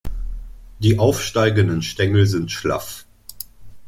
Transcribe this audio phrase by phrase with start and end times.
[0.79, 3.05] Die aufsteigenden Stängel sind schlaff.